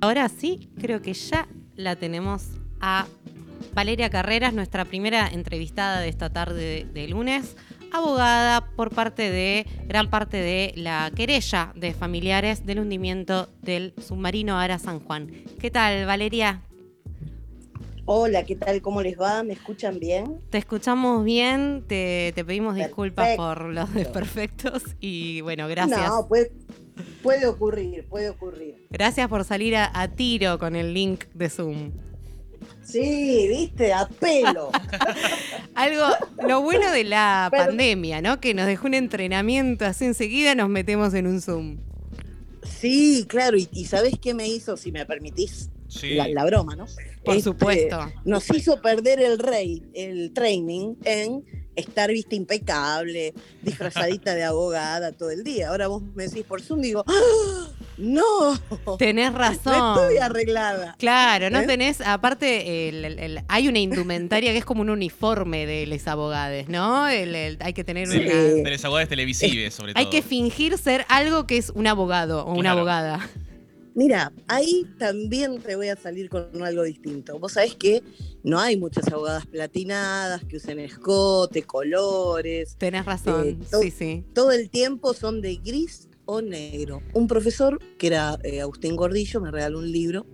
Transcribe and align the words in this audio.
Ahora 0.00 0.28
sí, 0.28 0.70
creo 0.80 1.02
que 1.02 1.12
ya 1.12 1.48
la 1.74 1.96
tenemos 1.96 2.46
a 2.80 3.06
Valeria 3.74 4.08
Carreras, 4.10 4.54
nuestra 4.54 4.84
primera 4.84 5.26
entrevistada 5.26 6.00
de 6.00 6.08
esta 6.08 6.30
tarde 6.30 6.86
de, 6.92 7.08
lunes, 7.08 7.56
abogada 7.92 8.70
por 8.76 8.94
parte 8.94 9.28
de 9.30 9.66
gran 9.88 10.08
parte 10.08 10.36
de 10.36 10.72
la 10.76 11.10
querella 11.14 11.72
de 11.74 11.94
familiares 11.94 12.64
del 12.64 12.78
hundimiento 12.78 13.48
del 13.60 13.92
submarino 14.00 14.56
Ara 14.56 14.78
San 14.78 15.00
Juan. 15.00 15.32
¿Qué 15.58 15.70
tal, 15.72 16.06
Valeria? 16.06 16.62
Hola, 18.04 18.44
¿qué 18.44 18.54
tal? 18.54 18.80
¿Cómo 18.80 19.02
les 19.02 19.20
va? 19.20 19.42
¿Me 19.42 19.54
escuchan 19.54 19.98
bien? 19.98 20.40
Te 20.48 20.58
escuchamos 20.58 21.24
bien, 21.24 21.84
te, 21.88 22.32
pedimos 22.34 22.76
disculpas 22.76 23.36
por 23.36 23.64
los 23.64 23.92
desperfectos 23.92 24.82
y 25.00 25.40
bueno, 25.40 25.66
gracias. 25.66 26.08
No, 26.08 26.26
pues 26.28 26.50
Puede 27.22 27.46
ocurrir, 27.46 28.04
puede 28.04 28.30
ocurrir. 28.30 28.86
Gracias 28.90 29.28
por 29.28 29.44
salir 29.44 29.76
a, 29.76 30.08
tiro 30.08 30.58
con 30.58 30.76
el 30.76 30.94
link 30.94 31.24
de 31.34 31.48
Zoom. 31.48 31.92
Sí, 32.82 33.46
viste, 33.48 33.92
a 33.92 34.08
pelo. 34.08 34.70
Algo, 35.74 36.04
lo 36.46 36.62
bueno 36.62 36.90
de 36.90 37.04
la 37.04 37.48
pandemia, 37.50 38.22
¿no? 38.22 38.40
Que 38.40 38.54
nos 38.54 38.66
dejó 38.66 38.86
un 38.86 38.94
entrenamiento, 38.94 39.84
así 39.84 40.06
enseguida 40.06 40.54
nos 40.54 40.68
metemos 40.68 41.14
en 41.14 41.26
un 41.26 41.40
Zoom. 41.40 41.78
Sí, 42.62 43.26
claro, 43.28 43.56
y, 43.56 43.68
y 43.72 43.84
¿sabés 43.84 44.14
qué 44.20 44.34
me 44.34 44.48
hizo, 44.48 44.76
si 44.76 44.92
me 44.92 45.04
permitís? 45.06 45.70
La, 46.02 46.44
broma, 46.44 46.76
¿no? 46.76 46.86
Por 47.24 47.36
este, 47.36 47.50
supuesto. 47.50 47.98
Nos 48.24 48.50
hizo 48.50 48.80
perder 48.82 49.20
el 49.20 49.38
rey, 49.38 49.82
el 49.94 50.32
training 50.32 50.94
en 51.04 51.44
estar 51.78 52.10
vista 52.10 52.34
impecable, 52.34 53.34
disfrazadita 53.62 54.34
de 54.34 54.44
abogada 54.44 55.12
todo 55.12 55.30
el 55.30 55.44
día. 55.44 55.68
Ahora 55.68 55.88
vos 55.88 56.02
me 56.14 56.28
decís 56.28 56.44
por 56.44 56.60
Zoom, 56.62 56.80
digo, 56.80 57.04
¡Ah! 57.06 57.68
no. 57.96 58.58
Tenés 58.98 59.32
razón. 59.34 59.74
estoy 59.74 60.18
arreglada. 60.18 60.96
Claro, 60.98 61.50
no 61.50 61.60
¿Eh? 61.60 61.66
tenés, 61.66 62.00
aparte, 62.00 62.92
hay 63.48 63.68
una 63.68 63.78
indumentaria 63.78 64.52
que 64.52 64.58
es 64.58 64.64
como 64.64 64.82
un 64.82 64.90
uniforme 64.90 65.66
de 65.66 65.86
los 65.86 66.06
abogados, 66.06 66.68
¿no? 66.68 67.04
hay 67.04 67.72
que 67.74 67.84
tener 67.84 68.08
una... 68.08 68.18
De 68.18 68.70
los 68.70 68.84
abogados 68.84 69.08
televisivos, 69.08 69.74
sobre 69.74 69.94
todo. 69.94 70.00
Hay 70.04 70.10
que 70.10 70.22
fingir 70.22 70.78
ser 70.78 71.04
algo 71.08 71.46
que 71.46 71.56
es 71.56 71.70
un 71.70 71.86
abogado 71.86 72.44
o 72.44 72.54
una 72.54 72.72
abogada. 72.72 73.28
Mira, 73.94 74.32
ahí 74.46 74.86
también 74.98 75.60
te 75.60 75.76
voy 75.76 75.88
a 75.88 75.96
salir 75.96 76.28
con 76.28 76.62
algo 76.62 76.82
distinto. 76.82 77.38
Vos 77.38 77.52
sabés 77.52 77.74
que 77.74 78.02
no 78.42 78.58
hay 78.58 78.76
muchas 78.76 79.08
abogadas 79.08 79.46
platinadas 79.46 80.44
que 80.44 80.56
usen 80.56 80.78
escote, 80.78 81.62
colores. 81.62 82.76
Tenés 82.78 83.04
razón, 83.04 83.48
eh, 83.48 83.58
sí, 83.80 83.90
sí. 83.90 84.24
Todo 84.34 84.52
el 84.52 84.70
tiempo 84.70 85.14
son 85.14 85.40
de 85.40 85.56
gris 85.56 86.08
o 86.26 86.42
negro. 86.42 87.02
Un 87.14 87.26
profesor, 87.26 87.78
que 87.98 88.06
era 88.08 88.38
eh, 88.44 88.60
Agustín 88.60 88.96
Gordillo, 88.96 89.40
me 89.40 89.50
regaló 89.50 89.78
un 89.78 89.90
libro 89.90 90.26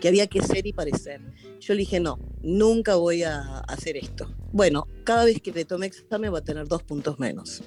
que 0.00 0.08
había 0.08 0.26
que 0.26 0.42
ser 0.42 0.66
y 0.66 0.72
parecer. 0.72 1.20
Yo 1.60 1.74
le 1.74 1.80
dije, 1.80 2.00
no, 2.00 2.18
nunca 2.42 2.96
voy 2.96 3.22
a 3.22 3.60
hacer 3.60 3.96
esto. 3.96 4.34
Bueno, 4.52 4.88
cada 5.04 5.24
vez 5.24 5.40
que 5.40 5.52
le 5.52 5.64
tome 5.64 5.86
examen 5.86 6.34
va 6.34 6.38
a 6.38 6.44
tener 6.44 6.68
dos 6.68 6.82
puntos 6.82 7.18
menos. 7.18 7.62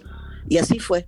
Y 0.48 0.58
así 0.58 0.80
fue. 0.80 1.08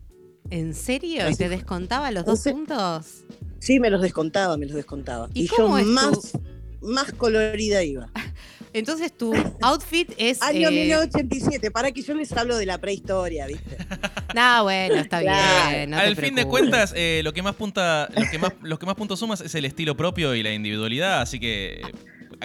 ¿En 0.49 0.73
serio? 0.73 1.29
¿Y 1.29 1.35
te 1.35 1.49
descontaba 1.49 2.11
los 2.11 2.25
dos 2.25 2.41
puntos? 2.41 3.23
Sí, 3.61 3.79
me 3.79 3.91
los 3.91 4.01
descontaba, 4.01 4.57
me 4.57 4.65
los 4.65 4.75
descontaba. 4.75 5.29
Y, 5.35 5.47
yo 5.47 5.69
más, 5.69 6.33
más 6.81 7.13
colorida 7.13 7.83
iba. 7.83 8.09
Entonces 8.73 9.15
tu 9.15 9.33
outfit 9.61 10.11
es. 10.17 10.41
Año 10.41 10.71
1987, 10.71 11.69
para 11.69 11.91
que 11.91 12.01
yo 12.01 12.15
les 12.15 12.31
hablo 12.31 12.57
de 12.57 12.65
la 12.65 12.79
prehistoria, 12.79 13.45
¿viste? 13.47 13.77
No, 14.33 14.63
bueno, 14.63 14.95
está 14.95 15.19
bien. 15.19 15.93
Al 15.93 16.15
fin 16.15 16.35
de 16.35 16.45
cuentas, 16.45 16.93
eh, 16.95 17.19
lo 17.21 17.33
que 17.33 17.41
más 17.41 17.53
punta, 17.53 18.07
lo 18.15 18.31
que 18.31 18.39
más, 18.39 18.53
los 18.61 18.79
que 18.79 18.85
más 18.85 18.95
puntos 18.95 19.19
sumas 19.19 19.41
es 19.41 19.53
el 19.55 19.65
estilo 19.65 19.97
propio 19.97 20.33
y 20.35 20.41
la 20.41 20.53
individualidad, 20.53 21.19
así 21.19 21.37
que 21.37 21.81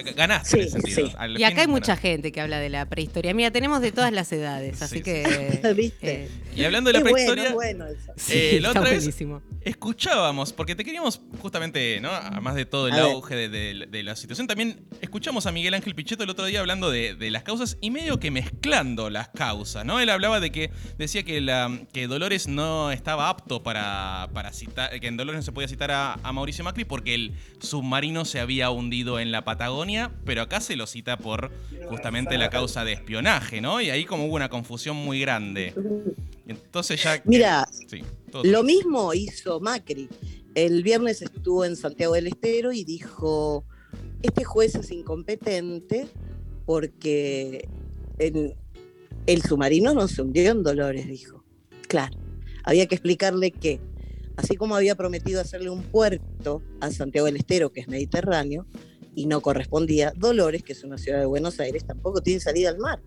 ganaste 0.02 0.56
en 0.56 0.62
ese 0.62 0.80
sentido. 0.80 1.10
Y 1.36 1.44
acá 1.44 1.62
hay 1.62 1.66
mucha 1.66 1.96
gente 1.96 2.32
que 2.32 2.40
habla 2.40 2.58
de 2.58 2.68
la 2.68 2.86
prehistoria. 2.86 3.34
Mira, 3.34 3.50
tenemos 3.50 3.80
de 3.80 3.92
todas 3.92 4.12
las 4.12 4.30
edades, 4.32 4.82
así 4.82 5.02
que. 5.02 5.60
¿Viste? 5.76 6.28
y 6.54 6.64
hablando 6.64 6.92
de 6.92 6.98
la 6.98 7.04
prehistoria. 7.04 7.52
Bueno, 7.52 7.86
eso. 7.86 8.12
Eh, 8.30 8.58
la 8.60 8.70
otra 8.70 8.82
vez 8.82 9.08
escuchábamos, 9.62 10.52
porque 10.52 10.74
te 10.74 10.84
queríamos 10.84 11.20
justamente, 11.40 12.00
¿no? 12.00 12.10
Además 12.10 12.54
de 12.54 12.66
todo 12.66 12.88
el 12.88 12.94
auge 12.94 13.48
de, 13.48 14.02
la 14.02 14.16
situación, 14.16 14.46
también 14.46 14.86
escuchamos 15.00 15.46
a 15.46 15.52
Miguel 15.52 15.74
Ángel 15.74 15.94
Pichetto 15.94 16.22
el 16.22 16.30
otro 16.30 16.44
día 16.44 16.60
hablando 16.60 16.90
de, 16.90 17.16
las 17.30 17.42
causas 17.42 17.76
y 17.80 17.90
medio 17.90 18.20
que 18.20 18.30
mezclando 18.30 19.10
las 19.10 19.28
causas, 19.28 19.84
¿no? 19.84 20.00
Él 20.00 20.08
hablaba 20.10 20.40
de 20.40 20.52
que 20.52 20.70
decía 20.98 21.24
que, 21.24 21.40
la, 21.40 21.80
que 21.92 22.06
Dolores 22.06 22.46
no 22.46 22.92
estaba 22.92 23.28
apto 23.28 23.62
para, 23.62 24.28
para 24.32 24.52
citar, 24.52 25.00
que 25.00 25.06
en 25.06 25.16
Dolores 25.16 25.40
no 25.40 25.42
se 25.42 25.52
podía 25.52 25.68
citar 25.68 25.90
a, 25.90 26.14
a 26.22 26.32
Mauricio 26.32 26.64
Macri 26.64 26.84
porque 26.84 27.14
el 27.14 27.34
submarino 27.58 28.24
se 28.24 28.40
había 28.40 28.70
hundido 28.70 29.18
en 29.18 29.32
la 29.32 29.44
Patagonia 29.44 29.85
pero 30.24 30.42
acá 30.42 30.60
se 30.60 30.76
lo 30.76 30.86
cita 30.86 31.16
por 31.18 31.50
justamente 31.88 32.38
la 32.38 32.50
causa 32.50 32.84
de 32.84 32.92
espionaje, 32.92 33.60
¿no? 33.60 33.80
Y 33.80 33.90
ahí 33.90 34.04
como 34.04 34.26
hubo 34.26 34.34
una 34.34 34.48
confusión 34.48 34.96
muy 34.96 35.20
grande. 35.20 35.74
Entonces 36.46 37.02
ya... 37.02 37.22
Mira, 37.24 37.68
lo 38.42 38.62
mismo 38.62 39.14
hizo 39.14 39.60
Macri. 39.60 40.08
El 40.54 40.82
viernes 40.82 41.22
estuvo 41.22 41.64
en 41.64 41.76
Santiago 41.76 42.14
del 42.14 42.28
Estero 42.28 42.72
y 42.72 42.84
dijo, 42.84 43.64
este 44.22 44.44
juez 44.44 44.74
es 44.74 44.90
incompetente 44.90 46.08
porque 46.64 47.68
el, 48.18 48.54
el 49.26 49.42
submarino 49.42 49.94
no 49.94 50.08
se 50.08 50.22
hundió 50.22 50.50
en 50.50 50.62
Dolores, 50.62 51.06
dijo. 51.06 51.44
Claro, 51.88 52.18
había 52.64 52.86
que 52.86 52.94
explicarle 52.96 53.50
que, 53.50 53.80
así 54.36 54.56
como 54.56 54.74
había 54.74 54.94
prometido 54.94 55.40
hacerle 55.40 55.70
un 55.70 55.82
puerto 55.82 56.62
a 56.80 56.90
Santiago 56.90 57.26
del 57.26 57.36
Estero, 57.36 57.70
que 57.70 57.80
es 57.80 57.88
mediterráneo, 57.88 58.66
y 59.16 59.26
no 59.26 59.40
correspondía. 59.40 60.12
Dolores, 60.14 60.62
que 60.62 60.74
es 60.74 60.84
una 60.84 60.98
ciudad 60.98 61.18
de 61.18 61.26
Buenos 61.26 61.58
Aires, 61.58 61.84
tampoco 61.84 62.20
tiene 62.20 62.38
salida 62.38 62.68
al 62.68 62.78
mar. 62.78 63.00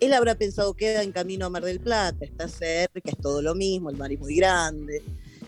Él 0.00 0.12
habrá 0.12 0.34
pensado, 0.34 0.74
queda 0.74 1.02
en 1.02 1.12
camino 1.12 1.46
a 1.46 1.50
Mar 1.50 1.64
del 1.64 1.80
Plata, 1.80 2.24
está 2.24 2.48
cerca, 2.48 3.00
es 3.04 3.16
todo 3.16 3.40
lo 3.40 3.54
mismo, 3.54 3.88
el 3.88 3.96
mar 3.96 4.12
es 4.12 4.18
muy 4.18 4.34
grande, 4.34 5.02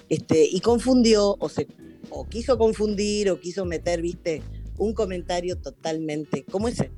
este, 0.09 0.47
y 0.47 0.61
confundió, 0.61 1.37
o, 1.39 1.49
se, 1.49 1.67
o 2.11 2.27
quiso 2.27 2.57
confundir, 2.57 3.29
o 3.29 3.41
quiso 3.41 3.65
meter, 3.65 4.01
viste, 4.01 4.41
un 4.79 4.95
comentario 4.95 5.57
totalmente, 5.59 6.45
como 6.45 6.69
ese, 6.69 6.93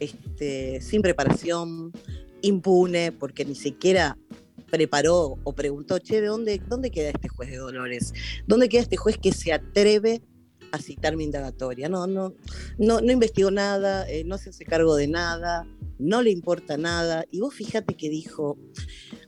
este, 0.00 0.80
sin 0.80 1.02
preparación, 1.02 1.92
impune, 2.42 3.12
porque 3.12 3.44
ni 3.44 3.54
siquiera 3.54 4.18
preparó 4.70 5.38
o 5.44 5.52
preguntó, 5.52 6.00
che, 6.00 6.20
¿de 6.20 6.26
dónde, 6.26 6.60
dónde 6.68 6.90
queda 6.90 7.10
este 7.10 7.28
juez 7.28 7.50
de 7.50 7.58
Dolores? 7.58 8.12
¿Dónde 8.46 8.68
queda 8.68 8.82
este 8.82 8.96
juez 8.96 9.16
que 9.18 9.32
se 9.32 9.52
atreve 9.52 10.20
a 10.72 10.78
citar 10.78 11.16
mi 11.16 11.24
indagatoria. 11.24 11.88
No, 11.88 12.06
no, 12.06 12.34
no, 12.78 13.00
no 13.00 13.12
investigó 13.12 13.50
nada, 13.50 14.08
eh, 14.08 14.24
no 14.24 14.38
se 14.38 14.50
hace 14.50 14.64
cargo 14.64 14.96
de 14.96 15.08
nada, 15.08 15.66
no 15.98 16.22
le 16.22 16.30
importa 16.30 16.76
nada. 16.76 17.24
Y 17.30 17.40
vos 17.40 17.54
fíjate 17.54 17.94
que 17.94 18.08
dijo, 18.08 18.58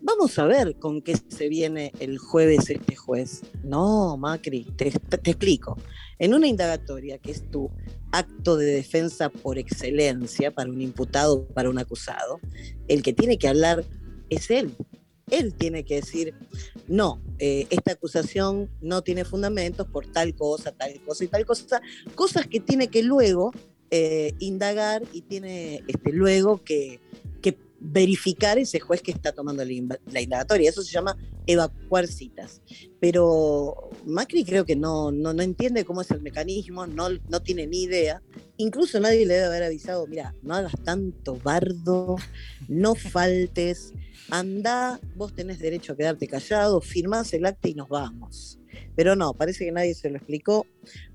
vamos 0.01 0.39
a 0.39 0.45
ver 0.47 0.77
con 0.79 1.03
qué 1.03 1.17
se 1.29 1.49
viene 1.49 1.93
el 2.01 2.19
jueves 2.19 2.71
este 2.71 2.97
juez. 2.97 3.43
No, 3.63 4.17
Macri, 4.17 4.65
te, 4.77 4.91
te 4.91 5.31
explico. 5.31 5.77
En 6.19 6.35
una 6.35 6.47
indagatoria, 6.47 7.19
que 7.19 7.33
es 7.33 7.51
tu 7.51 7.71
acto 8.13 8.57
de 8.57 8.67
defensa 8.67 9.29
por 9.29 9.59
excelencia 9.59 10.51
para 10.51 10.71
un 10.71 10.81
imputado, 10.81 11.47
para 11.49 11.71
un 11.71 11.79
acusado, 11.79 12.41
el 12.89 13.03
que 13.03 13.13
tiene 13.13 13.39
que 13.39 13.49
hablar 13.49 13.85
es 14.31 14.51
él, 14.51 14.75
él 15.31 15.55
tiene 15.55 15.85
que 15.85 15.97
decir, 15.97 16.35
no, 16.89 17.23
eh, 17.39 17.67
esta 17.71 17.93
acusación 17.93 18.71
no 18.81 19.03
tiene 19.03 19.25
fundamentos 19.25 19.87
por 19.87 20.07
tal 20.07 20.35
cosa, 20.35 20.73
tal 20.73 21.01
cosa 21.03 21.25
y 21.25 21.29
tal 21.29 21.47
cosa, 21.47 21.81
cosas 22.15 22.47
que 22.47 22.61
tiene 22.61 22.89
que 22.89 23.03
luego 23.03 23.53
eh, 23.91 24.35
indagar 24.39 25.03
y 25.13 25.23
tiene 25.23 25.83
este, 25.87 26.13
luego 26.13 26.63
que, 26.65 27.01
verificar 27.85 28.59
ese 28.59 28.79
juez 28.79 29.03
que 29.03 29.11
está 29.11 29.33
tomando 29.33 29.65
la, 29.65 30.21
indagatoria. 30.21 30.71
Eso 30.71 30.83
se 30.83 30.93
llama 30.93 31.17
evacuar 31.47 32.07
citas. 32.07 32.63
Pero 33.01 33.91
Macri 34.07 34.45
creo 34.45 34.65
que 34.65 34.77
no, 34.77 35.11
no, 35.11 35.33
no 35.33 35.43
entiende 35.43 35.85
cómo 35.85 36.01
es 36.03 36.11
el 36.13 36.23
mecanismo, 36.23 36.87
no, 36.87 37.09
no 37.29 37.43
tiene 37.43 37.67
ni 37.67 37.83
idea. 37.83 38.23
Incluso 38.57 39.01
nadie 39.01 39.27
le 39.27 39.35
debe 39.35 39.47
haber 39.47 39.65
avisado, 39.65 40.07
mira, 40.07 40.35
no 40.43 40.55
hagas 40.55 40.75
tanto 40.85 41.37
bardo, 41.43 42.17
no 42.69 42.95
faltes 42.95 43.93
anda, 44.31 45.01
vos 45.17 45.35
tenés 45.35 45.59
derecho 45.59 45.93
a 45.93 45.97
quedarte 45.97 46.29
callado, 46.29 46.81
firmás 46.81 47.33
el 47.35 47.45
acta 47.45 47.69
y 47.69 47.75
nos 47.75 47.89
vamos. 47.89 48.59
Pero 48.95 49.17
no, 49.17 49.35
parece 49.35 49.65
que 49.65 49.73
nadie 49.73 49.95
se 49.95 50.09
lo 50.09 50.17
explicó, 50.17 50.67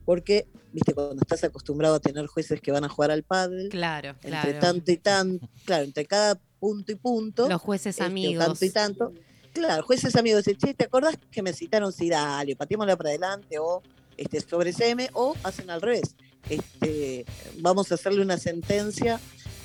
porque, 0.05 0.47
viste, 0.73 0.93
cuando 0.93 1.21
estás 1.21 1.43
acostumbrado 1.43 1.95
a 1.95 1.99
tener 1.99 2.27
jueces 2.27 2.59
que 2.61 2.71
van 2.71 2.83
a 2.83 2.89
jugar 2.89 3.11
al 3.11 3.23
padre, 3.23 3.69
claro, 3.69 4.15
entre 4.21 4.53
tanto 4.55 4.91
y 4.91 4.97
tanto, 4.97 5.49
claro, 5.65 5.85
entre 5.85 6.05
cada 6.05 6.39
punto 6.59 6.91
y 6.91 6.95
punto. 6.95 7.47
Los 7.47 7.61
jueces 7.61 7.95
este, 7.95 8.03
amigos. 8.03 8.45
Tanto 8.45 8.65
y 8.65 8.69
tanto. 8.69 9.13
Claro, 9.53 9.83
jueces 9.83 10.15
amigos 10.15 10.45
dicen, 10.45 10.59
che, 10.59 10.73
¿te 10.73 10.85
acordás 10.85 11.17
que 11.31 11.41
me 11.41 11.53
citaron? 11.53 11.91
Sí, 11.91 12.09
dale, 12.09 12.55
patémosla 12.55 12.95
para 12.95 13.09
adelante, 13.09 13.57
o 13.59 13.81
este, 14.15 14.39
sobre 14.41 14.71
CM, 14.71 15.09
o 15.13 15.35
hacen 15.43 15.69
al 15.69 15.81
revés. 15.81 16.15
Este, 16.49 17.25
vamos 17.59 17.91
a 17.91 17.95
hacerle 17.95 18.21
una 18.21 18.37
sentencia 18.37 19.19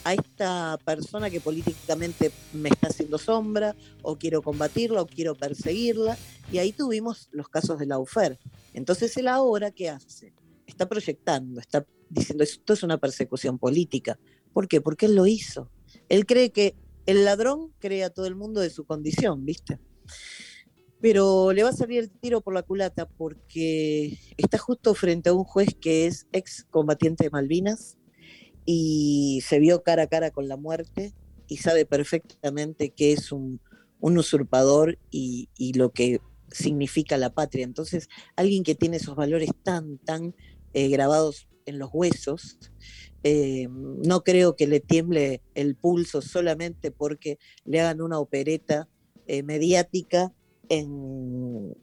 a 0.05 0.15
esta 0.15 0.79
persona 0.85 1.31
que 1.31 1.41
políticamente 1.41 2.33
me 2.53 2.71
está 2.71 2.89
haciendo 2.89 3.19
sombra, 3.19 3.77
o 4.03 4.17
quiero 4.17 4.41
combatirla, 4.41 5.03
o 5.03 5.06
quiero 5.06 5.35
perseguirla. 5.35 6.17
Y 6.50 6.59
ahí 6.59 6.73
tuvimos 6.73 7.29
los 7.33 7.49
casos 7.49 7.79
de 7.79 7.87
la 7.87 7.99
UFER. 7.99 8.39
Entonces 8.73 9.17
él 9.17 9.29
ahora, 9.29 9.71
¿qué 9.71 9.91
hace? 9.91 10.33
está 10.73 10.89
proyectando, 10.89 11.61
está 11.61 11.87
diciendo 12.09 12.44
esto 12.44 12.73
es 12.73 12.83
una 12.83 12.99
persecución 12.99 13.59
política. 13.59 14.19
¿Por 14.53 14.69
qué? 14.69 14.81
Porque 14.81 15.06
él 15.06 15.15
lo 15.15 15.27
hizo. 15.27 15.71
Él 16.09 16.27
cree 16.27 16.50
que 16.50 16.75
el 17.06 17.25
ladrón 17.25 17.72
cree 17.78 18.04
a 18.04 18.10
todo 18.10 18.26
el 18.26 18.37
mundo 18.37 18.60
de 18.60 18.70
su 18.70 18.84
condición, 18.84 19.44
¿viste? 19.44 19.78
Pero 21.00 21.52
le 21.52 21.64
va 21.64 21.70
a 21.70 21.75
salir 21.75 21.99
el 21.99 22.10
tiro 22.10 22.40
por 22.40 22.54
la 22.54 22.62
culata 22.62 23.06
porque 23.06 24.19
está 24.37 24.58
justo 24.58 24.94
frente 24.94 25.31
a 25.31 25.34
un 25.34 25.44
juez 25.44 25.70
que 25.81 26.06
es 26.06 26.26
ex 26.32 26.64
combatiente 26.70 27.25
de 27.25 27.31
Malvinas 27.31 27.99
y 28.64 29.43
se 29.46 29.58
vio 29.58 29.82
cara 29.82 30.04
a 30.04 30.06
cara 30.06 30.31
con 30.31 30.46
la 30.46 30.56
muerte 30.56 31.12
y 31.49 31.56
sabe 31.56 31.87
perfectamente 31.87 32.90
que 32.90 33.12
es 33.12 33.32
un, 33.32 33.60
usurpador 34.00 34.98
y, 35.10 35.48
lo 35.75 35.93
que 35.93 36.20
significa 36.50 37.16
la 37.16 37.34
patria. 37.34 37.64
Entonces, 37.64 38.08
alguien 38.37 38.62
que 38.62 38.75
tiene 38.75 38.96
esos 38.96 39.16
valores 39.16 39.50
tan, 39.62 39.98
tan 39.98 40.34
eh, 40.72 40.88
grabados 40.88 41.48
en 41.67 41.79
los 41.79 41.91
huesos, 41.93 42.59
eh, 43.25 43.69
no 43.70 44.25
creo 44.25 44.56
que 44.56 44.67
le 44.67 44.81
tiemble 44.81 45.43
el 45.55 45.76
pulso 45.76 46.23
solamente 46.23 46.91
porque 46.91 47.38
le 47.64 47.81
hagan 47.81 48.00
una 48.00 48.19
opereta 48.19 48.88
eh, 49.26 49.43
mediática 49.43 50.32
en, 50.69 51.75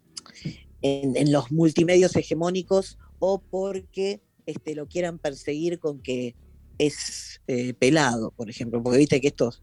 en, 0.81 1.31
los 1.31 1.51
multimedios 1.51 2.15
hegemónicos 2.15 2.97
o 3.19 3.39
porque 3.39 4.21
este, 4.45 4.75
lo 4.75 4.87
quieran 4.87 5.19
perseguir 5.19 5.79
con 5.79 6.01
que 6.01 6.35
es 6.77 7.41
eh, 7.47 7.73
pelado, 7.73 8.31
por 8.31 8.49
ejemplo, 8.49 8.81
porque 8.81 8.97
viste 8.97 9.21
que 9.21 9.27
estos 9.27 9.61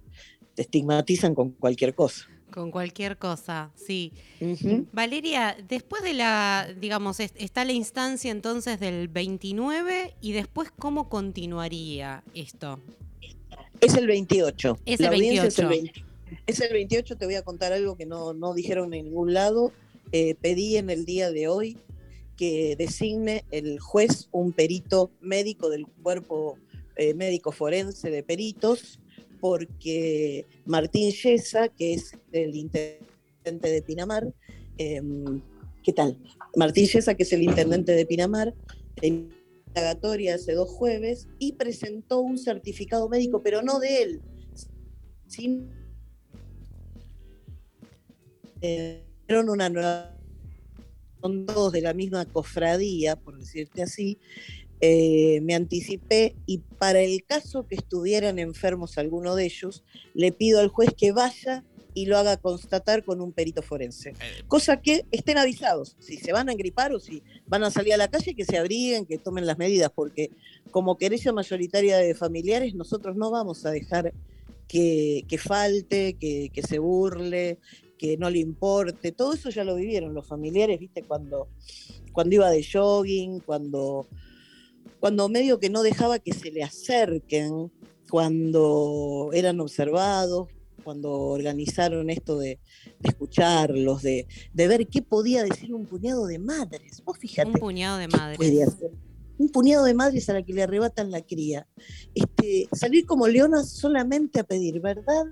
te 0.55 0.62
estigmatizan 0.62 1.35
con 1.35 1.51
cualquier 1.51 1.95
cosa. 1.95 2.27
Con 2.51 2.71
cualquier 2.71 3.19
cosa, 3.19 3.73
sí. 3.75 4.13
Valeria, 4.93 5.57
después 5.69 6.03
de 6.03 6.15
la, 6.15 6.69
digamos, 6.81 7.21
está 7.21 7.65
la 7.65 7.73
instancia 7.73 8.31
entonces 8.31 8.81
del 8.81 9.09
29 9.09 10.15
y 10.21 10.33
después, 10.33 10.71
¿cómo 10.79 11.09
continuaría 11.09 12.23
esto? 12.35 12.81
Es 13.81 13.95
el 13.95 14.07
28. 14.07 14.79
Es 14.87 15.01
el 15.01 15.11
28. 15.11 15.71
Es 16.47 16.61
el, 16.61 16.73
28, 16.73 17.17
te 17.17 17.27
voy 17.27 17.35
a 17.35 17.43
contar 17.43 17.73
algo 17.73 17.97
que 17.97 18.07
no, 18.07 18.55
dijeron 18.55 18.95
en 18.95 19.07
ningún 19.07 19.35
lado. 19.35 19.73
Eh, 20.13 20.37
pedí 20.41 20.77
en 20.77 20.89
el 20.89 21.05
día 21.05 21.31
de 21.31 21.49
hoy 21.49 21.79
que 22.37 22.77
designe 22.77 23.45
el 23.51 23.81
juez 23.81 24.29
un 24.31 24.53
perito 24.53 25.11
médico 25.21 25.69
del 25.69 25.87
cuerpo 25.87 26.59
eh, 26.97 27.15
médico 27.15 27.51
forense 27.51 28.11
de 28.11 28.23
peritos 28.23 29.01
porque 29.41 30.47
Martín 30.65 31.11
Yesa, 31.12 31.69
que 31.69 31.94
es 31.94 32.12
el 32.33 32.55
intendente 32.55 33.69
de 33.69 33.83
Pinamar, 33.83 34.33
em, 34.79 35.41
¿qué 35.83 35.93
tal? 35.93 36.19
Martín 36.56 36.87
Yesa, 36.87 37.15
que 37.15 37.23
es 37.23 37.33
el 37.33 37.43
intendente 37.43 37.93
de 37.93 38.06
Pinamar, 38.06 38.55
en 39.03 39.31
indagatoria 39.77 40.37
hace 40.37 40.55
dos 40.55 40.71
jueves 40.71 41.29
y 41.38 41.53
presentó 41.53 42.21
un 42.21 42.38
certificado 42.38 43.09
médico, 43.09 43.43
pero 43.43 43.62
no 43.62 43.79
de 43.79 44.03
él, 44.03 44.23
sino 45.27 45.67
eh, 48.62 49.05
una 49.29 49.69
nueva, 49.69 50.17
son 51.21 51.44
todos 51.44 51.73
de 51.73 51.83
la 51.83 51.93
misma 51.93 52.25
cofradía, 52.25 53.17
por 53.17 53.38
decirte 53.38 53.83
así, 53.83 54.19
eh, 54.81 55.40
me 55.43 55.55
anticipé 55.55 56.34
y 56.46 56.58
para 56.58 57.00
el 57.00 57.25
caso 57.25 57.67
que 57.67 57.76
estuvieran 57.76 58.38
enfermos 58.38 58.99
alguno 58.99 59.34
de 59.34 59.46
ellos, 59.46 59.84
le 60.14 60.32
pido 60.32 60.61
al 60.61 60.69
juez 60.69 60.90
que 60.96 61.12
vaya 61.12 61.64
y 61.94 62.05
lo 62.05 62.19
haga 62.19 62.37
constatar 62.37 63.05
con 63.05 63.23
un 63.23 63.32
perito 63.32 63.62
forense. 63.62 64.11
Eh. 64.11 64.14
Cosa 64.46 64.82
que 64.82 65.06
estén 65.11 65.38
avisados, 65.38 65.96
si 65.99 66.19
se 66.19 66.31
van 66.31 66.50
a 66.50 66.52
engripar 66.52 66.93
o 66.93 67.00
si 67.00 67.23
van 67.46 67.64
a 67.64 67.70
salir 67.70 67.94
a 67.94 67.96
la 67.96 68.08
calle, 68.08 68.34
que 68.34 68.44
se 68.44 68.58
abriguen, 68.58 69.06
que 69.06 69.17
tomen 69.17 69.46
las 69.46 69.56
medidas, 69.56 69.90
porque 69.94 70.31
como 70.70 70.99
querella 70.99 71.32
mayoritaria 71.32 71.96
de 71.96 72.14
familiares, 72.14 72.75
nosotros 72.75 73.17
no 73.17 73.31
vamos 73.31 73.64
a 73.64 73.70
dejar 73.70 74.12
que, 74.69 75.25
falte, 75.43 76.14
que, 76.20 76.50
que 76.52 76.62
se 76.62 76.78
burle, 76.78 77.58
que 77.96 78.19
no 78.19 78.28
le 78.28 78.40
importe. 78.40 79.12
Todo 79.12 79.32
eso 79.32 79.49
ya 79.49 79.64
lo 79.64 79.75
vivieron 79.76 80.12
los 80.12 80.26
familiares, 80.26 80.78
viste, 80.78 81.02
cuando, 81.02 81.49
cuando 82.12 82.34
iba 82.34 82.50
de 82.50 82.62
jogging, 82.62 83.40
cuando 83.40 84.06
cuando 85.06 85.29
medio 85.29 85.61
que 85.61 85.70
no 85.70 85.85
dejaba 85.85 86.19
que 86.19 86.35
se 86.35 86.50
le 86.50 86.64
acerquen, 86.64 87.70
cuando 88.11 89.31
eran 89.32 89.61
observados, 89.61 90.49
cuando 90.82 91.12
organizaron 91.12 92.11
esto 92.11 92.41
de, 92.41 92.58
escucharlos, 93.05 94.03
de, 94.03 94.26
ver 94.53 94.88
qué 94.88 95.03
podía 95.03 95.44
decir 95.44 95.73
un 95.73 95.87
puñado 95.87 96.26
de 96.26 96.41
madres. 96.41 97.05
Vos 97.05 97.19
fíjate. 97.19 97.50
Un 97.50 97.55
puñado 97.55 97.99
de 97.99 98.08
madres. 98.08 98.76
Un 99.38 99.49
puñado 99.50 99.85
de 99.85 99.94
madres 99.94 100.29
a 100.29 100.32
la 100.32 100.43
que 100.43 100.53
le 100.53 100.64
arrebatan 100.64 101.12
la 101.12 101.23
cría. 101.23 101.69
Este, 102.12 102.69
salir 102.73 103.06
como 103.06 103.29
leonas 103.29 103.70
solamente 103.70 104.41
a 104.41 104.43
pedir 104.43 104.81
verdad, 104.81 105.26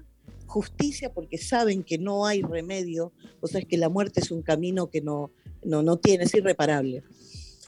justicia, 0.46 1.12
porque 1.12 1.36
saben 1.36 1.82
que 1.82 1.98
no 1.98 2.26
hay 2.26 2.42
remedio, 2.42 3.12
o 3.40 3.48
sea, 3.48 3.58
es 3.58 3.66
que 3.66 3.76
la 3.76 3.88
muerte 3.88 4.20
es 4.20 4.30
un 4.30 4.42
camino 4.42 4.88
que 4.88 5.00
no, 5.00 5.32
no, 5.64 5.82
no 5.82 5.96
tiene, 5.96 6.22
es 6.22 6.34
irreparable. 6.34 7.02